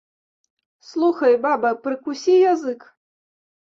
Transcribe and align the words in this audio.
Слухай, 0.93 1.39
баба, 1.45 1.71
прыкусі 1.87 2.43
язык. 2.53 2.93